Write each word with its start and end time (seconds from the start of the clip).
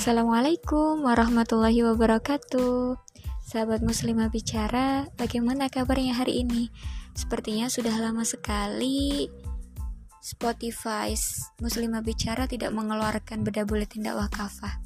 Assalamualaikum 0.00 1.04
warahmatullahi 1.04 1.84
wabarakatuh. 1.84 2.96
Sahabat 3.44 3.84
muslimah 3.84 4.32
bicara, 4.32 5.04
bagaimana 5.20 5.68
kabarnya 5.68 6.16
hari 6.16 6.40
ini? 6.40 6.72
Sepertinya 7.12 7.68
sudah 7.68 7.92
lama 8.00 8.24
sekali 8.24 9.28
Spotify 10.24 11.12
muslimah 11.60 12.00
bicara 12.00 12.48
tidak 12.48 12.72
mengeluarkan 12.72 13.44
beda 13.44 13.68
buletin 13.68 14.00
dakwah 14.00 14.32
kafah 14.32 14.80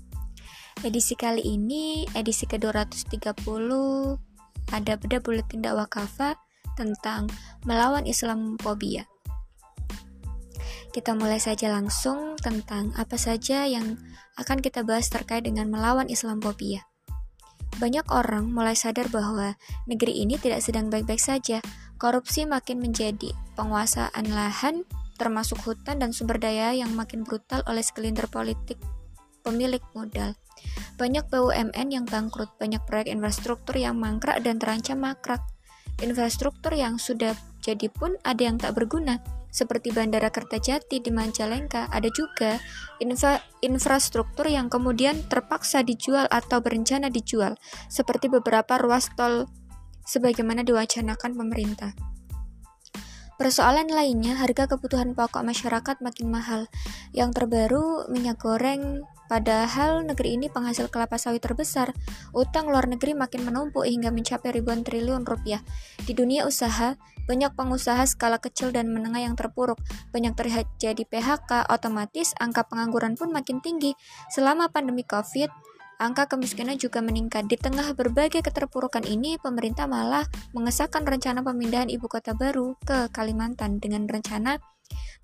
Edisi 0.82 1.14
kali 1.14 1.46
ini, 1.46 2.10
edisi 2.18 2.50
ke-230 2.50 3.70
Ada 4.74 4.98
beda 4.98 5.22
buletin 5.22 5.62
dakwah 5.62 5.86
kafah 5.86 6.34
tentang 6.74 7.30
melawan 7.62 8.02
Islamophobia 8.02 9.06
kita 10.94 11.10
mulai 11.10 11.42
saja 11.42 11.74
langsung 11.74 12.38
tentang 12.38 12.94
apa 12.94 13.18
saja 13.18 13.66
yang 13.66 13.98
akan 14.38 14.58
kita 14.60 14.82
bahas 14.82 15.06
terkait 15.10 15.46
dengan 15.46 15.70
melawan 15.70 16.10
Islamophobia. 16.10 16.86
Banyak 17.82 18.06
orang 18.14 18.54
mulai 18.54 18.78
sadar 18.78 19.10
bahwa 19.10 19.58
negeri 19.90 20.22
ini 20.22 20.38
tidak 20.38 20.62
sedang 20.62 20.90
baik-baik 20.90 21.18
saja. 21.18 21.58
Korupsi 21.98 22.46
makin 22.46 22.78
menjadi 22.78 23.34
penguasaan 23.58 24.30
lahan, 24.30 24.86
termasuk 25.18 25.58
hutan 25.62 25.98
dan 25.98 26.10
sumber 26.14 26.38
daya 26.38 26.74
yang 26.74 26.94
makin 26.94 27.26
brutal 27.26 27.62
oleh 27.66 27.82
segelintir 27.82 28.30
politik 28.30 28.78
pemilik 29.44 29.82
modal. 29.92 30.34
Banyak 30.96 31.28
BUMN 31.28 31.88
yang 31.92 32.06
bangkrut, 32.08 32.48
banyak 32.56 32.80
proyek 32.86 33.12
infrastruktur 33.12 33.76
yang 33.76 33.98
mangkrak 34.00 34.40
dan 34.40 34.56
terancam 34.56 35.02
makrak. 35.02 35.42
Infrastruktur 36.02 36.74
yang 36.74 36.98
sudah 36.98 37.36
jadi 37.62 37.86
pun 37.92 38.18
ada 38.26 38.42
yang 38.42 38.58
tak 38.58 38.74
berguna 38.74 39.22
seperti 39.54 39.94
Bandara 39.94 40.34
Kertajati 40.34 40.98
di 40.98 41.14
Majalengka, 41.14 41.86
ada 41.94 42.10
juga 42.10 42.58
infra 42.98 43.38
infrastruktur 43.62 44.50
yang 44.50 44.66
kemudian 44.66 45.22
terpaksa 45.30 45.86
dijual 45.86 46.26
atau 46.26 46.58
berencana 46.58 47.06
dijual, 47.06 47.54
seperti 47.86 48.26
beberapa 48.26 48.74
ruas 48.82 49.06
tol 49.14 49.46
sebagaimana 50.02 50.66
diwacanakan 50.66 51.38
pemerintah. 51.38 51.94
Persoalan 53.34 53.90
lainnya, 53.90 54.38
harga 54.38 54.70
kebutuhan 54.70 55.14
pokok 55.14 55.42
masyarakat 55.42 55.98
makin 56.02 56.30
mahal. 56.30 56.70
Yang 57.10 57.42
terbaru, 57.42 58.06
minyak 58.10 58.38
goreng, 58.38 59.02
padahal 59.26 60.04
negeri 60.04 60.36
ini 60.36 60.46
penghasil 60.52 60.88
kelapa 60.92 61.16
sawit 61.16 61.42
terbesar. 61.42 61.92
Utang 62.34 62.68
luar 62.68 62.86
negeri 62.86 63.16
makin 63.16 63.44
menumpuk 63.46 63.84
hingga 63.88 64.14
mencapai 64.14 64.54
ribuan 64.54 64.82
triliun 64.82 65.24
rupiah. 65.24 65.60
Di 66.04 66.12
dunia 66.12 66.44
usaha, 66.44 66.96
banyak 67.24 67.56
pengusaha 67.56 68.04
skala 68.04 68.36
kecil 68.38 68.70
dan 68.70 68.92
menengah 68.92 69.24
yang 69.24 69.34
terpuruk. 69.34 69.80
Banyak 70.12 70.36
terjadi 70.36 71.02
PHK, 71.08 71.72
otomatis 71.72 72.36
angka 72.36 72.68
pengangguran 72.68 73.16
pun 73.16 73.32
makin 73.32 73.64
tinggi. 73.64 73.96
Selama 74.28 74.68
pandemi 74.68 75.04
COVID, 75.06 75.74
Angka 75.94 76.26
kemiskinan 76.26 76.74
juga 76.74 76.98
meningkat. 76.98 77.46
Di 77.46 77.54
tengah 77.54 77.94
berbagai 77.94 78.42
keterpurukan 78.42 79.06
ini, 79.06 79.38
pemerintah 79.38 79.86
malah 79.86 80.26
mengesahkan 80.50 81.06
rencana 81.06 81.46
pemindahan 81.46 81.86
ibu 81.86 82.10
kota 82.10 82.34
baru 82.34 82.74
ke 82.82 83.14
Kalimantan 83.14 83.78
dengan 83.78 84.10
rencana 84.10 84.58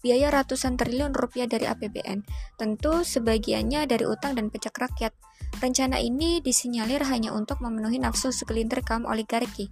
biaya 0.01 0.33
ratusan 0.33 0.81
triliun 0.81 1.13
rupiah 1.13 1.47
dari 1.47 1.69
APBN. 1.69 2.25
Tentu 2.57 3.05
sebagiannya 3.05 3.85
dari 3.85 4.05
utang 4.09 4.37
dan 4.37 4.49
pajak 4.49 4.77
rakyat. 4.77 5.13
Rencana 5.61 5.99
ini 5.99 6.41
disinyalir 6.41 7.05
hanya 7.11 7.35
untuk 7.35 7.59
memenuhi 7.61 7.99
nafsu 8.01 8.31
segelintir 8.31 8.81
kaum 8.87 9.05
oligarki 9.05 9.69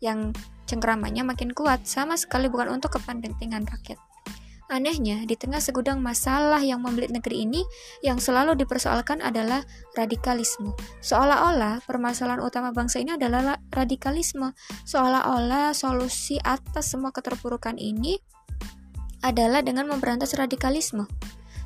yang 0.00 0.32
cengkramannya 0.64 1.22
makin 1.22 1.52
kuat, 1.52 1.84
sama 1.84 2.16
sekali 2.16 2.48
bukan 2.48 2.72
untuk 2.80 2.96
kepentingan 2.96 3.68
rakyat. 3.68 4.00
Anehnya, 4.70 5.26
di 5.26 5.34
tengah 5.34 5.58
segudang 5.58 5.98
masalah 5.98 6.62
yang 6.62 6.78
membelit 6.78 7.10
negeri 7.10 7.42
ini, 7.42 7.66
yang 8.06 8.22
selalu 8.22 8.54
dipersoalkan 8.54 9.18
adalah 9.18 9.66
radikalisme. 9.98 10.70
Seolah-olah 11.02 11.82
permasalahan 11.82 12.38
utama 12.38 12.70
bangsa 12.70 13.02
ini 13.02 13.18
adalah 13.18 13.58
radikalisme. 13.74 14.54
Seolah-olah 14.86 15.74
solusi 15.74 16.38
atas 16.38 16.94
semua 16.94 17.10
keterpurukan 17.10 17.82
ini 17.82 18.22
adalah 19.20 19.60
dengan 19.64 19.88
memberantas 19.88 20.36
radikalisme. 20.36 21.08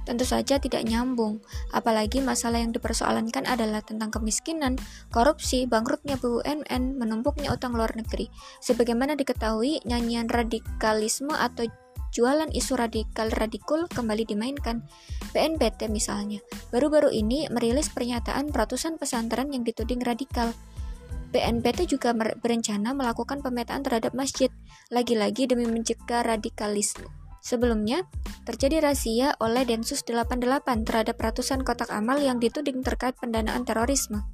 Tentu 0.05 0.29
saja 0.29 0.61
tidak 0.61 0.85
nyambung, 0.85 1.41
apalagi 1.73 2.21
masalah 2.21 2.61
yang 2.61 2.77
dipersoalankan 2.77 3.49
adalah 3.49 3.81
tentang 3.81 4.13
kemiskinan, 4.13 4.77
korupsi, 5.09 5.65
bangkrutnya 5.65 6.21
BUMN, 6.21 7.01
menumpuknya 7.01 7.49
utang 7.57 7.73
luar 7.73 7.97
negeri. 7.97 8.29
Sebagaimana 8.61 9.17
diketahui, 9.17 9.81
nyanyian 9.89 10.29
radikalisme 10.29 11.33
atau 11.33 11.65
jualan 12.13 12.53
isu 12.53 12.77
radikal 12.77 13.33
radikul 13.33 13.89
kembali 13.89 14.29
dimainkan. 14.29 14.85
BNPT 15.33 15.89
misalnya, 15.89 16.45
baru-baru 16.69 17.09
ini 17.09 17.49
merilis 17.49 17.89
pernyataan 17.89 18.53
ratusan 18.53 19.01
pesantren 19.01 19.57
yang 19.57 19.65
dituding 19.65 20.05
radikal. 20.05 20.53
BNPT 21.33 21.97
juga 21.97 22.13
berencana 22.15 22.93
melakukan 22.93 23.41
pemetaan 23.41 23.83
terhadap 23.83 24.13
masjid, 24.13 24.53
lagi-lagi 24.93 25.49
demi 25.49 25.65
mencegah 25.67 26.23
radikalisme. 26.23 27.24
Sebelumnya, 27.45 28.09
terjadi 28.49 28.81
razia 28.81 29.37
oleh 29.37 29.69
Densus 29.69 30.01
88 30.01 30.89
terhadap 30.89 31.21
ratusan 31.21 31.61
kotak 31.61 31.93
amal 31.93 32.17
yang 32.17 32.41
dituding 32.41 32.81
terkait 32.81 33.13
pendanaan 33.21 33.69
terorisme. 33.69 34.25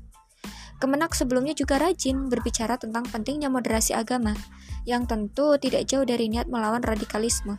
Kemenak 0.79 1.19
sebelumnya 1.19 1.53
juga 1.59 1.83
rajin 1.83 2.31
berbicara 2.31 2.79
tentang 2.79 3.03
pentingnya 3.11 3.51
moderasi 3.51 3.99
agama 3.99 4.39
yang 4.87 5.11
tentu 5.11 5.59
tidak 5.59 5.91
jauh 5.91 6.07
dari 6.07 6.31
niat 6.31 6.47
melawan 6.47 6.87
radikalisme. 6.87 7.59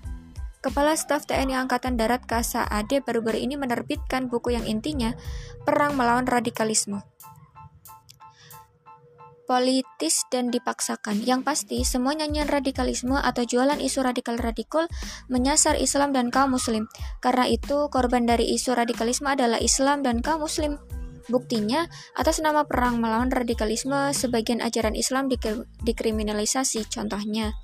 Kepala 0.63 0.95
Staf 0.95 1.27
TNI 1.27 1.59
Angkatan 1.67 1.99
Darat 1.99 2.23
Kasa 2.23 2.63
Ade 2.63 3.03
baru-baru 3.03 3.43
ini 3.43 3.59
menerbitkan 3.59 4.31
buku 4.31 4.55
yang 4.55 4.63
intinya 4.63 5.11
Perang 5.67 5.97
Melawan 5.97 6.29
Radikalisme. 6.29 7.10
Politis 9.51 10.23
dan 10.31 10.47
dipaksakan. 10.47 11.27
Yang 11.27 11.43
pasti, 11.43 11.83
semua 11.83 12.15
nyanyian 12.15 12.47
radikalisme 12.47 13.19
atau 13.19 13.43
jualan 13.43 13.83
isu 13.83 13.99
radikal-radikal 13.99 14.87
menyasar 15.27 15.75
Islam 15.75 16.15
dan 16.15 16.31
kaum 16.31 16.55
muslim. 16.55 16.87
Karena 17.19 17.51
itu, 17.51 17.91
korban 17.91 18.23
dari 18.23 18.47
isu 18.55 18.71
radikalisme 18.71 19.27
adalah 19.27 19.59
Islam 19.59 20.07
dan 20.07 20.23
kaum 20.23 20.47
muslim. 20.47 20.79
Buktinya, 21.31 21.87
atas 22.19 22.43
nama 22.43 22.67
perang 22.67 22.99
melawan 22.99 23.31
radikalisme, 23.31 24.11
sebagian 24.11 24.59
ajaran 24.59 24.99
Islam 24.99 25.31
dikriminalisasi. 25.87 26.91
Contohnya, 26.91 27.55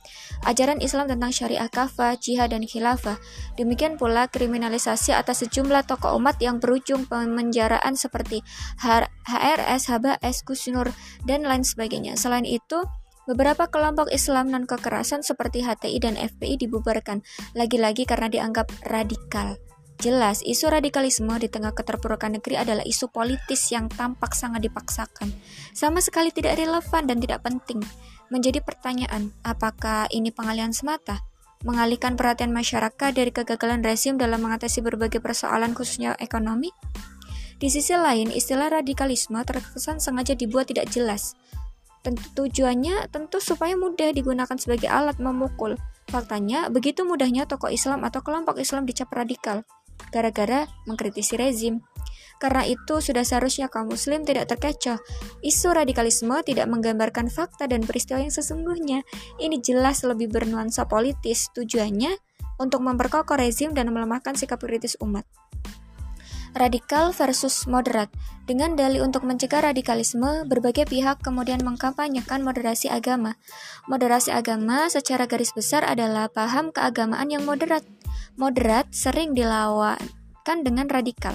ajaran 0.48 0.80
Islam 0.80 1.12
tentang 1.12 1.36
syariah 1.36 1.68
kafah, 1.68 2.16
jihad, 2.16 2.56
dan 2.56 2.64
khilafah. 2.64 3.20
Demikian 3.60 4.00
pula 4.00 4.32
kriminalisasi 4.32 5.12
atas 5.12 5.44
sejumlah 5.44 5.84
tokoh 5.84 6.16
umat 6.16 6.40
yang 6.40 6.64
berujung 6.64 7.04
pemenjaraan 7.12 8.00
seperti 8.00 8.40
HRS, 9.28 9.92
HBS, 9.92 10.48
Gus 10.48 10.72
Nur, 10.72 10.88
dan 11.28 11.44
lain 11.44 11.68
sebagainya. 11.68 12.16
Selain 12.16 12.48
itu, 12.48 12.88
Beberapa 13.28 13.68
kelompok 13.68 14.08
Islam 14.08 14.48
non 14.56 14.64
kekerasan 14.64 15.20
seperti 15.20 15.60
HTI 15.60 16.00
dan 16.00 16.16
FPI 16.16 16.64
dibubarkan, 16.64 17.28
lagi-lagi 17.60 18.08
karena 18.08 18.32
dianggap 18.32 18.72
radikal. 18.88 19.60
Jelas, 19.98 20.46
isu 20.46 20.70
radikalisme 20.70 21.34
di 21.42 21.50
tengah 21.50 21.74
keterpurukan 21.74 22.38
negeri 22.38 22.62
adalah 22.62 22.86
isu 22.86 23.10
politis 23.10 23.74
yang 23.74 23.90
tampak 23.90 24.38
sangat 24.38 24.62
dipaksakan. 24.70 25.34
Sama 25.74 26.06
sekali 26.06 26.30
tidak 26.30 26.62
relevan 26.62 27.10
dan 27.10 27.18
tidak 27.18 27.42
penting. 27.42 27.82
Menjadi 28.30 28.62
pertanyaan, 28.62 29.34
apakah 29.42 30.06
ini 30.14 30.30
pengalihan 30.30 30.70
semata? 30.70 31.26
Mengalihkan 31.66 32.14
perhatian 32.14 32.54
masyarakat 32.54 33.10
dari 33.10 33.34
kegagalan 33.34 33.82
rezim 33.82 34.22
dalam 34.22 34.38
mengatasi 34.46 34.86
berbagai 34.86 35.18
persoalan 35.18 35.74
khususnya 35.74 36.14
ekonomi? 36.22 36.70
Di 37.58 37.74
sisi 37.74 37.98
lain, 37.98 38.30
istilah 38.30 38.70
radikalisme 38.70 39.42
terkesan 39.42 39.98
sengaja 39.98 40.38
dibuat 40.38 40.70
tidak 40.70 40.94
jelas. 40.94 41.34
Tentu 42.06 42.46
tujuannya 42.46 43.10
tentu 43.10 43.42
supaya 43.42 43.74
mudah 43.74 44.14
digunakan 44.14 44.62
sebagai 44.62 44.94
alat 44.94 45.18
memukul. 45.18 45.74
Faktanya, 46.06 46.70
begitu 46.70 47.02
mudahnya 47.02 47.50
tokoh 47.50 47.74
Islam 47.74 48.06
atau 48.06 48.22
kelompok 48.22 48.62
Islam 48.62 48.86
dicap 48.86 49.10
radikal 49.10 49.66
gara-gara 50.10 50.70
mengkritisi 50.86 51.36
rezim. 51.38 51.84
Karena 52.38 52.70
itu, 52.70 53.02
sudah 53.02 53.26
seharusnya 53.26 53.66
kaum 53.66 53.90
muslim 53.90 54.22
tidak 54.22 54.46
terkecoh. 54.54 55.02
Isu 55.42 55.74
radikalisme 55.74 56.38
tidak 56.46 56.70
menggambarkan 56.70 57.34
fakta 57.34 57.66
dan 57.66 57.82
peristiwa 57.82 58.22
yang 58.22 58.30
sesungguhnya. 58.30 59.02
Ini 59.42 59.58
jelas 59.58 60.06
lebih 60.06 60.30
bernuansa 60.30 60.86
politis, 60.86 61.50
tujuannya 61.58 62.14
untuk 62.62 62.86
memperkokoh 62.86 63.38
rezim 63.38 63.74
dan 63.74 63.90
melemahkan 63.90 64.38
sikap 64.38 64.62
kritis 64.62 64.94
umat. 65.02 65.26
Radikal 66.58 67.14
versus 67.14 67.70
moderat. 67.70 68.10
Dengan 68.50 68.74
dalih 68.74 69.06
untuk 69.06 69.28
mencegah 69.28 69.62
radikalisme, 69.70 70.48
berbagai 70.50 70.90
pihak 70.90 71.22
kemudian 71.22 71.62
mengkampanyekan 71.62 72.42
moderasi 72.42 72.90
agama. 72.90 73.38
Moderasi 73.86 74.34
agama 74.34 74.90
secara 74.90 75.30
garis 75.30 75.54
besar 75.54 75.86
adalah 75.86 76.32
paham 76.32 76.74
keagamaan 76.74 77.30
yang 77.30 77.46
moderat 77.46 77.86
Moderat 78.38 78.86
sering 78.94 79.34
dilawankan 79.34 80.62
dengan 80.62 80.86
radikal. 80.86 81.34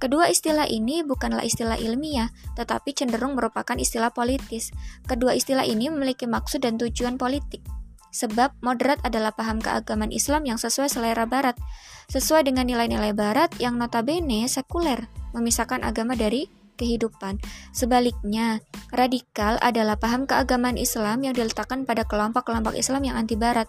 Kedua 0.00 0.32
istilah 0.32 0.64
ini 0.64 1.04
bukanlah 1.04 1.44
istilah 1.44 1.76
ilmiah, 1.76 2.32
tetapi 2.56 2.96
cenderung 2.96 3.36
merupakan 3.36 3.76
istilah 3.76 4.08
politis. 4.08 4.72
Kedua 5.04 5.36
istilah 5.36 5.68
ini 5.68 5.92
memiliki 5.92 6.24
maksud 6.24 6.64
dan 6.64 6.80
tujuan 6.80 7.20
politik. 7.20 7.60
Sebab 8.08 8.56
moderat 8.64 9.04
adalah 9.04 9.36
paham 9.36 9.60
keagamaan 9.60 10.16
Islam 10.16 10.48
yang 10.48 10.56
sesuai 10.56 10.88
selera 10.88 11.28
barat, 11.28 11.60
sesuai 12.08 12.48
dengan 12.48 12.72
nilai-nilai 12.72 13.12
barat 13.12 13.52
yang 13.60 13.76
notabene 13.76 14.48
sekuler, 14.48 15.04
memisahkan 15.36 15.84
agama 15.84 16.16
dari 16.16 16.48
kehidupan. 16.80 17.36
Sebaliknya, 17.76 18.64
radikal 18.96 19.60
adalah 19.60 20.00
paham 20.00 20.24
keagamaan 20.24 20.80
Islam 20.80 21.20
yang 21.20 21.36
diletakkan 21.36 21.84
pada 21.84 22.08
kelompok-kelompok 22.08 22.72
Islam 22.80 23.04
yang 23.04 23.20
anti 23.20 23.36
barat. 23.36 23.68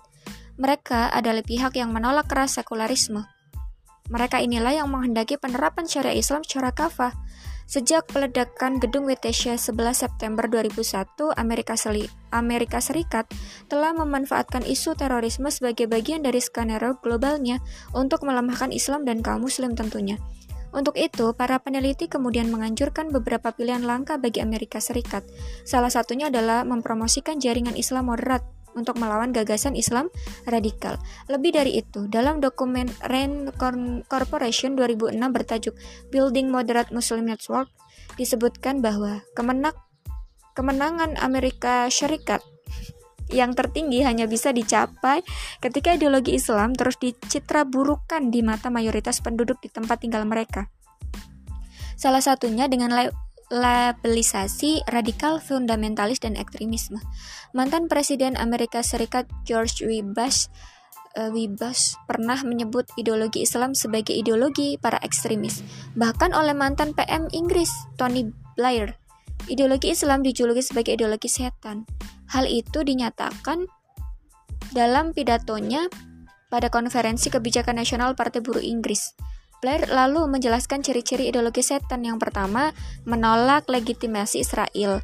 Mereka 0.56 1.12
adalah 1.12 1.44
pihak 1.44 1.76
yang 1.76 1.92
menolak 1.92 2.32
keras 2.32 2.56
sekularisme. 2.60 3.28
Mereka 4.08 4.40
inilah 4.40 4.72
yang 4.72 4.88
menghendaki 4.88 5.36
penerapan 5.36 5.90
syariah 5.90 6.22
Islam 6.22 6.46
secara 6.46 6.70
kafah, 6.72 7.12
Sejak 7.66 8.06
peledakan 8.14 8.78
gedung 8.78 9.10
WTC 9.10 9.58
11 9.58 9.74
September 9.98 10.46
2001, 10.46 11.34
Amerika, 11.34 11.74
Seli 11.74 12.06
Amerika 12.30 12.78
Serikat 12.78 13.26
telah 13.66 13.90
memanfaatkan 13.90 14.62
isu 14.62 14.94
terorisme 14.94 15.50
sebagai 15.50 15.90
bagian 15.90 16.22
dari 16.22 16.38
skenario 16.46 17.02
globalnya 17.02 17.58
untuk 17.98 18.22
melemahkan 18.22 18.70
Islam 18.70 19.02
dan 19.02 19.26
kaum 19.26 19.50
muslim 19.50 19.74
tentunya. 19.74 20.22
Untuk 20.78 20.94
itu, 20.94 21.34
para 21.34 21.58
peneliti 21.58 22.06
kemudian 22.06 22.54
menganjurkan 22.54 23.10
beberapa 23.10 23.50
pilihan 23.50 23.82
langkah 23.82 24.22
bagi 24.22 24.46
Amerika 24.46 24.78
Serikat. 24.78 25.26
Salah 25.66 25.90
satunya 25.90 26.30
adalah 26.30 26.68
mempromosikan 26.68 27.42
jaringan 27.42 27.74
Islam 27.74 28.14
moderat 28.14 28.46
untuk 28.76 29.00
melawan 29.00 29.32
gagasan 29.32 29.74
Islam 29.74 30.12
radikal. 30.46 31.00
Lebih 31.32 31.56
dari 31.56 31.80
itu, 31.80 32.06
dalam 32.12 32.44
dokumen 32.44 32.92
RAND 33.08 33.56
Corporation 34.06 34.76
2006 34.78 35.16
bertajuk 35.32 35.76
Building 36.12 36.52
Moderate 36.52 36.92
Muslim 36.92 37.26
Network 37.26 37.72
disebutkan 38.20 38.84
bahwa 38.84 39.24
kemenak 39.34 39.76
kemenangan 40.56 41.20
Amerika 41.20 41.92
Syarikat 41.92 42.40
yang 43.34 43.58
tertinggi 43.58 44.06
hanya 44.06 44.30
bisa 44.30 44.54
dicapai 44.54 45.26
ketika 45.58 45.98
ideologi 45.98 46.38
Islam 46.38 46.78
terus 46.78 46.96
dicitra 47.02 47.66
burukan 47.66 48.30
di 48.30 48.46
mata 48.46 48.70
mayoritas 48.70 49.20
penduduk 49.20 49.58
di 49.66 49.70
tempat 49.74 50.06
tinggal 50.06 50.24
mereka. 50.30 50.70
Salah 51.98 52.22
satunya 52.22 52.70
dengan 52.70 52.94
labelisasi 53.54 54.82
radikal, 54.90 55.38
fundamentalis, 55.38 56.22
dan 56.22 56.34
ekstremisme. 56.34 56.98
Mantan 57.54 57.86
Presiden 57.86 58.34
Amerika 58.36 58.82
Serikat 58.82 59.30
George 59.46 59.86
W. 59.86 60.02
Bush, 60.02 60.50
uh, 61.18 61.30
w. 61.32 61.50
Bush 61.54 61.96
pernah 62.10 62.40
menyebut 62.42 62.90
ideologi 62.98 63.46
Islam 63.46 63.78
sebagai 63.78 64.14
ideologi 64.14 64.78
para 64.82 64.98
ekstremis. 65.06 65.62
Bahkan 65.94 66.34
oleh 66.34 66.58
mantan 66.58 66.92
PM 66.98 67.30
Inggris 67.32 67.70
Tony 67.96 68.30
Blair, 68.58 68.98
ideologi 69.48 69.94
Islam 69.94 70.26
dijuluki 70.26 70.66
sebagai 70.66 70.98
ideologi 70.98 71.30
setan. 71.30 71.86
Hal 72.34 72.50
itu 72.50 72.82
dinyatakan 72.82 73.70
dalam 74.74 75.14
pidatonya 75.14 75.88
pada 76.50 76.68
konferensi 76.72 77.30
kebijakan 77.30 77.78
nasional 77.78 78.18
Partai 78.18 78.42
Buruh 78.42 78.64
Inggris. 78.64 79.14
Blair 79.64 79.88
lalu 79.88 80.28
menjelaskan 80.30 80.84
ciri-ciri 80.86 81.32
ideologi 81.32 81.64
setan 81.64 82.04
yang 82.04 82.22
pertama, 82.22 82.76
menolak 83.08 83.66
legitimasi 83.72 84.44
Israel. 84.44 85.02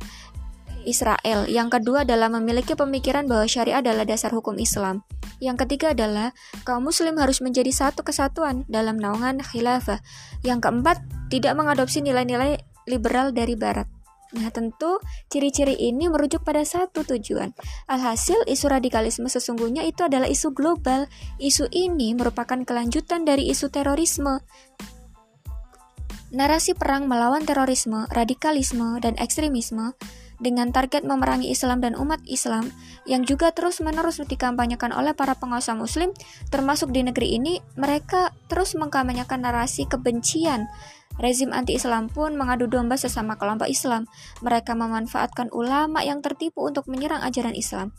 Israel. 0.84 1.46
Yang 1.46 1.78
kedua 1.78 2.04
adalah 2.04 2.30
memiliki 2.30 2.74
pemikiran 2.74 3.30
bahwa 3.30 3.46
syariah 3.46 3.86
adalah 3.86 4.06
dasar 4.06 4.34
hukum 4.34 4.58
Islam. 4.58 5.06
Yang 5.42 5.66
ketiga 5.66 5.94
adalah 5.94 6.34
kaum 6.66 6.86
muslim 6.86 7.18
harus 7.18 7.42
menjadi 7.42 7.70
satu 7.70 8.06
kesatuan 8.06 8.66
dalam 8.70 8.98
naungan 8.98 9.42
khilafah. 9.42 10.02
Yang 10.46 10.70
keempat, 10.70 10.98
tidak 11.30 11.54
mengadopsi 11.58 12.02
nilai-nilai 12.02 12.62
liberal 12.90 13.34
dari 13.34 13.54
barat. 13.54 14.01
Nah, 14.32 14.48
tentu 14.48 15.04
ciri-ciri 15.28 15.76
ini 15.76 16.08
merujuk 16.08 16.48
pada 16.48 16.64
satu 16.64 17.04
tujuan. 17.04 17.52
Alhasil, 17.92 18.40
isu 18.48 18.72
radikalisme 18.72 19.28
sesungguhnya 19.28 19.84
itu 19.84 20.08
adalah 20.08 20.32
isu 20.32 20.56
global. 20.56 21.12
Isu 21.36 21.68
ini 21.76 22.16
merupakan 22.16 22.64
kelanjutan 22.64 23.28
dari 23.28 23.52
isu 23.52 23.68
terorisme. 23.68 24.40
Narasi 26.32 26.80
perang 26.80 27.12
melawan 27.12 27.44
terorisme, 27.44 28.08
radikalisme, 28.08 29.04
dan 29.04 29.20
ekstremisme 29.20 29.92
dengan 30.42 30.74
target 30.74 31.06
memerangi 31.06 31.54
Islam 31.54 31.84
dan 31.86 31.94
umat 31.94 32.24
Islam 32.26 32.74
yang 33.06 33.22
juga 33.22 33.54
terus-menerus 33.54 34.24
dikampanyekan 34.26 34.90
oleh 34.90 35.14
para 35.14 35.38
penguasa 35.38 35.78
muslim 35.78 36.10
termasuk 36.50 36.90
di 36.90 37.06
negeri 37.06 37.38
ini 37.38 37.62
mereka 37.78 38.34
terus 38.50 38.74
mengkampanyekan 38.74 39.46
narasi 39.46 39.86
kebencian 39.86 40.66
Rezim 41.22 41.54
anti-Islam 41.54 42.10
pun 42.10 42.34
mengadu 42.34 42.66
domba 42.66 42.98
sesama 42.98 43.38
kelompok 43.38 43.70
Islam. 43.70 44.10
Mereka 44.42 44.74
memanfaatkan 44.74 45.54
ulama 45.54 46.02
yang 46.02 46.26
tertipu 46.26 46.66
untuk 46.66 46.90
menyerang 46.90 47.22
ajaran 47.22 47.54
Islam. 47.54 47.94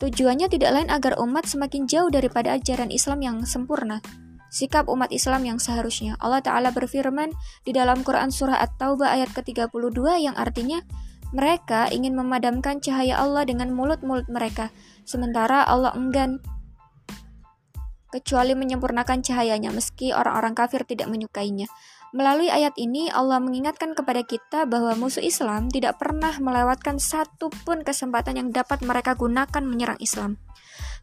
Tujuannya 0.00 0.48
tidak 0.48 0.72
lain 0.72 0.88
agar 0.88 1.20
umat 1.20 1.44
semakin 1.44 1.84
jauh 1.84 2.08
daripada 2.08 2.56
ajaran 2.56 2.88
Islam 2.88 3.20
yang 3.20 3.36
sempurna. 3.44 4.00
Sikap 4.48 4.88
umat 4.88 5.12
Islam 5.12 5.44
yang 5.44 5.58
seharusnya. 5.60 6.16
Allah 6.16 6.40
Ta'ala 6.40 6.72
berfirman 6.72 7.28
di 7.68 7.76
dalam 7.76 8.00
Quran 8.00 8.32
Surah 8.32 8.56
At-Taubah 8.60 9.12
ayat 9.12 9.36
ke-32 9.36 10.00
yang 10.16 10.36
artinya, 10.36 10.80
mereka 11.36 11.92
ingin 11.92 12.16
memadamkan 12.16 12.80
cahaya 12.80 13.20
Allah 13.20 13.44
dengan 13.44 13.72
mulut-mulut 13.74 14.30
mereka, 14.32 14.72
sementara 15.04 15.66
Allah 15.66 15.92
enggan 15.92 16.40
kecuali 18.16 18.56
menyempurnakan 18.56 19.20
cahayanya 19.20 19.68
meski 19.76 20.16
orang-orang 20.16 20.56
kafir 20.56 20.88
tidak 20.88 21.12
menyukainya. 21.12 21.68
Melalui 22.16 22.48
ayat 22.48 22.72
ini, 22.80 23.12
Allah 23.12 23.36
mengingatkan 23.44 23.92
kepada 23.92 24.24
kita 24.24 24.64
bahwa 24.64 24.96
musuh 24.96 25.20
Islam 25.20 25.68
tidak 25.68 26.00
pernah 26.00 26.32
melewatkan 26.40 26.96
satu 26.96 27.52
pun 27.68 27.84
kesempatan 27.84 28.40
yang 28.40 28.48
dapat 28.56 28.80
mereka 28.80 29.12
gunakan 29.12 29.60
menyerang 29.60 30.00
Islam. 30.00 30.40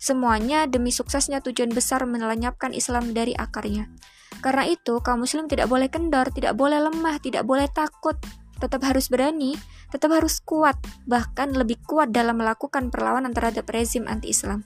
Semuanya 0.01 0.65
demi 0.65 0.89
suksesnya 0.89 1.45
tujuan 1.45 1.69
besar 1.69 2.01
melenyapkan 2.10 2.74
Islam 2.74 3.13
dari 3.13 3.38
akarnya. 3.38 3.94
Karena 4.42 4.65
itu, 4.65 4.98
kaum 5.06 5.21
muslim 5.21 5.45
tidak 5.45 5.69
boleh 5.69 5.94
kendor, 5.94 6.33
tidak 6.33 6.57
boleh 6.57 6.81
lemah, 6.81 7.21
tidak 7.21 7.45
boleh 7.45 7.69
takut, 7.69 8.18
tetap 8.57 8.81
harus 8.81 9.06
berani, 9.06 9.54
tetap 9.94 10.10
harus 10.10 10.42
kuat, 10.42 10.81
bahkan 11.06 11.54
lebih 11.54 11.77
kuat 11.86 12.10
dalam 12.10 12.42
melakukan 12.42 12.89
perlawanan 12.89 13.38
terhadap 13.38 13.69
rezim 13.69 14.10
anti-Islam 14.10 14.65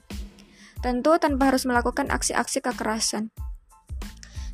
tentu 0.80 1.16
tanpa 1.18 1.50
harus 1.52 1.66
melakukan 1.66 2.10
aksi-aksi 2.10 2.62
kekerasan. 2.62 3.30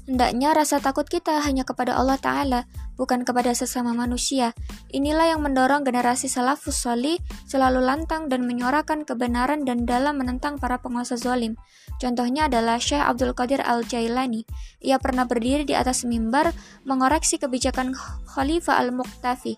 Hendaknya 0.05 0.53
rasa 0.53 0.85
takut 0.85 1.09
kita 1.09 1.41
hanya 1.41 1.65
kepada 1.65 1.97
Allah 1.97 2.21
Ta'ala, 2.21 2.69
bukan 3.00 3.25
kepada 3.25 3.56
sesama 3.56 3.97
manusia. 3.97 4.53
Inilah 4.93 5.32
yang 5.32 5.41
mendorong 5.41 5.81
generasi 5.81 6.29
salafus 6.29 6.76
solih 6.76 7.17
selalu 7.49 7.81
lantang 7.81 8.29
dan 8.29 8.44
menyuarakan 8.44 9.09
kebenaran 9.09 9.65
dan 9.65 9.88
dalam 9.88 10.21
menentang 10.21 10.61
para 10.61 10.76
penguasa 10.76 11.17
zolim. 11.17 11.56
Contohnya 11.97 12.53
adalah 12.53 12.77
Syekh 12.77 13.01
Abdul 13.01 13.32
Qadir 13.32 13.65
Al-Jailani. 13.65 14.44
Ia 14.84 15.01
pernah 15.01 15.25
berdiri 15.25 15.65
di 15.65 15.72
atas 15.72 16.05
mimbar 16.05 16.53
mengoreksi 16.84 17.41
kebijakan 17.41 17.96
Khalifah 18.29 18.84
Al-Muqtafi. 18.84 19.56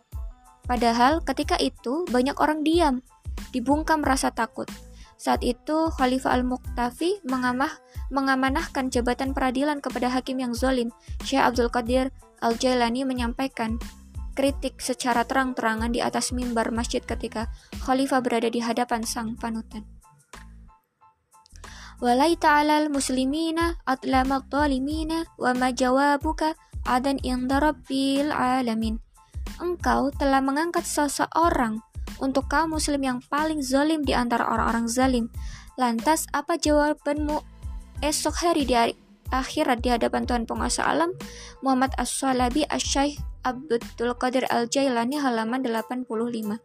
Padahal 0.62 1.26
ketika 1.26 1.58
itu 1.58 2.06
banyak 2.06 2.38
orang 2.38 2.62
diam, 2.62 3.02
dibungkam 3.50 3.98
rasa 4.06 4.30
takut. 4.30 4.70
Saat 5.16 5.40
itu 5.40 5.88
Khalifah 5.96 6.36
Al-Muqtafi 6.36 7.24
mengamah, 7.24 7.72
mengamanahkan 8.12 8.92
jabatan 8.92 9.32
peradilan 9.32 9.80
kepada 9.80 10.12
hakim 10.12 10.36
yang 10.40 10.52
zolim. 10.52 10.92
Syekh 11.24 11.40
Abdul 11.40 11.72
Qadir 11.72 12.12
Al-Jailani 12.44 13.08
menyampaikan 13.08 13.80
kritik 14.36 14.84
secara 14.84 15.24
terang-terangan 15.24 15.88
di 15.88 16.04
atas 16.04 16.36
mimbar 16.36 16.68
masjid 16.68 17.00
ketika 17.00 17.48
Khalifah 17.80 18.20
berada 18.20 18.52
di 18.52 18.60
hadapan 18.60 19.00
sang 19.02 19.34
panutan. 19.40 19.88
Walai 21.96 22.36
ta'alal 22.36 22.92
muslimina 22.92 23.80
atlamal 23.88 24.44
talimina 24.52 25.24
wa 25.40 25.56
ma 25.56 25.72
jawabuka 25.72 26.52
adan 26.84 27.16
inda 27.24 27.56
rabbil 27.56 28.28
alamin. 28.28 29.00
Engkau 29.56 30.12
telah 30.12 30.44
mengangkat 30.44 30.84
seseorang 30.84 31.80
untuk 32.22 32.48
kaum 32.48 32.74
muslim 32.76 33.02
yang 33.02 33.18
paling 33.28 33.60
zalim 33.60 34.02
di 34.02 34.12
antara 34.16 34.46
orang-orang 34.46 34.86
zalim. 34.88 35.26
Lantas, 35.76 36.24
apa 36.32 36.56
jawabanmu 36.56 37.40
esok 38.00 38.34
hari 38.44 38.64
di 38.64 38.74
hari 38.76 38.94
akhirat 39.28 39.82
di 39.82 39.90
hadapan 39.90 40.24
Tuhan 40.24 40.44
penguasa 40.46 40.86
alam? 40.86 41.12
Muhammad 41.60 41.92
As-Salabi 41.98 42.64
Asy-Syaikh 42.70 43.18
Abdul 43.46 44.14
Qadir 44.18 44.46
Al-Jailani 44.50 45.22
halaman 45.22 45.62
85. 45.62 46.58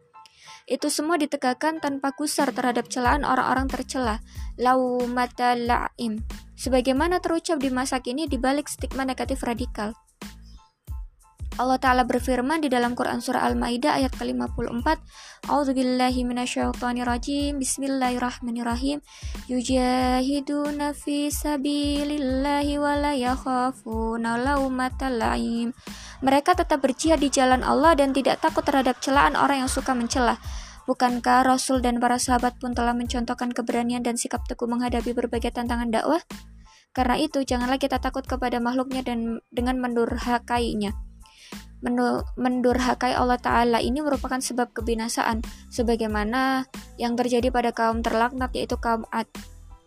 Itu 0.66 0.88
semua 0.90 1.18
ditegakkan 1.18 1.82
tanpa 1.82 2.14
kusar 2.14 2.54
terhadap 2.54 2.86
celaan 2.86 3.26
orang-orang 3.26 3.66
tercela. 3.66 4.22
Laumata 4.58 5.58
la'im. 5.58 6.22
Sebagaimana 6.54 7.18
terucap 7.18 7.58
di 7.58 7.70
masa 7.74 7.98
kini 7.98 8.30
di 8.30 8.38
balik 8.38 8.70
stigma 8.70 9.02
negatif 9.02 9.42
radikal. 9.42 9.94
Allah 11.60 11.76
Ta'ala 11.76 12.08
berfirman 12.08 12.64
di 12.64 12.72
dalam 12.72 12.96
Quran 12.96 13.20
Surah 13.20 13.44
Al-Ma'idah 13.44 14.00
ayat 14.00 14.16
ke-54 14.16 14.86
A'udzubillahi 15.52 16.24
minasyaitonirrajim 16.24 17.60
Bismillahirrahmanirrahim 17.60 19.04
Yujahiduna 19.52 20.96
fi 20.96 21.28
sabilillahi 21.28 22.80
wa 22.80 22.96
la 22.96 23.12
yakhafuna 23.12 24.40
lawmata 24.40 25.12
la'im 25.12 25.76
Mereka 26.24 26.56
tetap 26.56 26.80
berjihad 26.80 27.20
di 27.20 27.28
jalan 27.28 27.60
Allah 27.60 28.00
dan 28.00 28.16
tidak 28.16 28.40
takut 28.40 28.64
terhadap 28.64 28.96
celaan 29.04 29.36
orang 29.36 29.68
yang 29.68 29.70
suka 29.70 29.92
mencela 29.92 30.40
Bukankah 30.88 31.44
Rasul 31.44 31.84
dan 31.84 32.00
para 32.00 32.16
sahabat 32.16 32.56
pun 32.58 32.72
telah 32.72 32.96
mencontohkan 32.96 33.52
keberanian 33.52 34.00
dan 34.00 34.16
sikap 34.16 34.42
teguh 34.48 34.66
menghadapi 34.66 35.14
berbagai 35.14 35.54
tantangan 35.54 35.94
dakwah? 35.94 36.18
Karena 36.90 37.22
itu, 37.22 37.46
janganlah 37.46 37.78
kita 37.78 38.02
takut 38.02 38.26
kepada 38.26 38.58
makhluknya 38.58 39.06
dan 39.06 39.38
dengan 39.54 39.78
mendurhakainya. 39.78 41.11
Mendurhakai 41.82 43.12
Allah 43.18 43.38
Ta'ala 43.42 43.82
ini 43.82 43.98
merupakan 43.98 44.38
sebab 44.38 44.70
kebinasaan, 44.70 45.42
sebagaimana 45.68 46.70
yang 46.96 47.18
terjadi 47.18 47.50
pada 47.50 47.74
kaum 47.74 48.06
terlaknat 48.06 48.54
yaitu 48.54 48.78
kaum 48.78 49.02
Ad. 49.10 49.26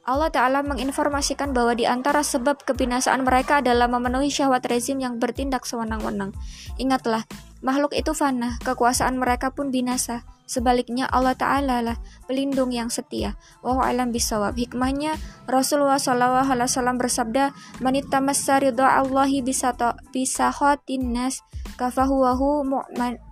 Allah 0.05 0.29
Ta'ala 0.29 0.61
menginformasikan 0.61 1.49
bahwa 1.49 1.73
di 1.73 1.89
antara 1.89 2.21
sebab 2.21 2.61
kebinasaan 2.61 3.25
mereka 3.25 3.57
adalah 3.57 3.89
memenuhi 3.89 4.29
syahwat 4.29 4.69
rezim 4.69 5.01
yang 5.01 5.17
bertindak 5.17 5.65
sewenang-wenang. 5.65 6.29
Ingatlah, 6.77 7.25
makhluk 7.65 7.89
itu 7.97 8.13
fana, 8.13 8.61
kekuasaan 8.61 9.17
mereka 9.17 9.49
pun 9.49 9.73
binasa. 9.73 10.21
Sebaliknya 10.45 11.09
Allah 11.09 11.33
Ta'ala 11.33 11.81
lah 11.81 11.97
pelindung 12.29 12.69
yang 12.69 12.93
setia. 12.93 13.33
Wa 13.65 13.81
alam 13.81 14.13
bisawab. 14.13 14.53
Hikmahnya 14.53 15.17
Rasulullah 15.49 15.97
SAW 15.97 17.01
bersabda, 17.01 17.49
Manita 17.81 18.21
ridha 18.61 19.01
Allahi 19.01 19.41
bisa 19.41 19.73
bisahotin 20.13 21.17
nas 21.17 21.41
kafahuwahu 21.75 22.63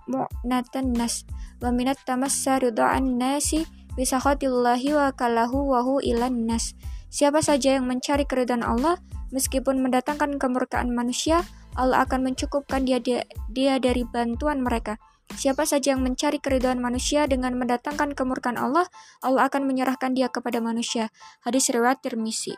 mu'natan 0.06 0.86
nas. 0.92 1.24
Wa 1.58 1.72
minat 1.72 2.00
tamassa 2.04 2.60
ridha'an 2.60 3.16
nasi 3.16 3.64
bisakhatillahi 3.96 4.94
wa 4.94 5.08
kalahu 5.16 5.72
wahu 5.72 6.00
ilan 6.04 6.46
nas. 6.46 6.76
Siapa 7.14 7.40
saja 7.40 7.78
yang 7.78 7.86
mencari 7.86 8.26
keridhaan 8.26 8.66
Allah, 8.66 8.98
meskipun 9.30 9.78
mendatangkan 9.78 10.36
kemurkaan 10.42 10.90
manusia, 10.90 11.46
Allah 11.78 12.02
akan 12.02 12.26
mencukupkan 12.26 12.82
dia, 12.82 12.98
dia, 12.98 13.22
dia 13.54 13.78
dari 13.78 14.02
bantuan 14.02 14.66
mereka. 14.66 14.98
Siapa 15.34 15.62
saja 15.62 15.94
yang 15.94 16.02
mencari 16.02 16.42
keridhaan 16.42 16.82
manusia 16.82 17.24
dengan 17.30 17.54
mendatangkan 17.54 18.18
kemurkaan 18.18 18.58
Allah, 18.58 18.86
Allah 19.22 19.46
akan 19.46 19.66
menyerahkan 19.66 20.12
dia 20.12 20.26
kepada 20.26 20.58
manusia. 20.58 21.14
Hadis 21.42 21.70
riwayat 21.70 22.02
Tirmizi. 22.02 22.54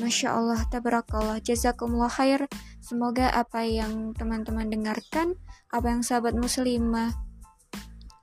Masya 0.00 0.28
Allah, 0.32 0.60
tabarakallah, 0.72 1.42
jazakumullah 1.44 2.08
khair. 2.08 2.48
Semoga 2.80 3.28
apa 3.28 3.66
yang 3.66 4.16
teman-teman 4.16 4.70
dengarkan, 4.72 5.36
apa 5.68 5.92
yang 5.92 6.00
sahabat 6.00 6.32
muslimah 6.32 7.12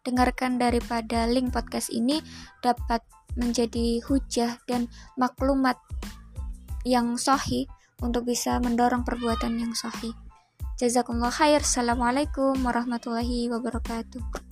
dengarkan 0.08 0.58
daripada 0.58 1.28
link 1.30 1.54
podcast 1.54 1.92
ini 1.92 2.24
dapat 2.66 3.04
menjadi 3.38 4.02
hujah 4.10 4.58
dan 4.66 4.90
maklumat 5.20 5.78
yang 6.88 7.20
sahih 7.20 7.70
untuk 8.02 8.26
bisa 8.26 8.58
mendorong 8.58 9.06
perbuatan 9.06 9.60
yang 9.60 9.74
sahih. 9.76 10.16
Jazakumullah 10.80 11.36
khair. 11.36 11.62
Assalamualaikum 11.62 12.56
warahmatullahi 12.64 13.52
wabarakatuh. 13.52 14.49